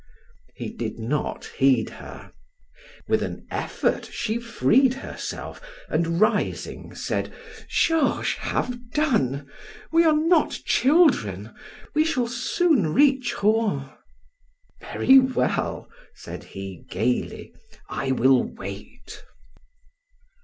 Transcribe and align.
He 0.55 0.71
did 0.71 0.97
not 0.97 1.45
heed 1.45 1.91
her. 1.91 2.31
With 3.07 3.21
an 3.21 3.45
effort, 3.51 4.05
she 4.11 4.39
freed 4.39 4.95
herself 4.95 5.61
and 5.89 6.19
rising, 6.19 6.95
said: 6.95 7.31
"Georges, 7.69 8.33
have 8.37 8.89
done. 8.89 9.47
We 9.91 10.03
are 10.03 10.17
not 10.17 10.53
children, 10.65 11.53
we 11.93 12.03
shall 12.03 12.25
soon 12.25 12.95
reach 12.95 13.43
Rouen." 13.43 13.91
"Very 14.79 15.19
well," 15.19 15.87
said 16.15 16.45
he, 16.45 16.83
gaily, 16.89 17.53
"I 17.87 18.11
will 18.11 18.43
wait." 18.43 19.23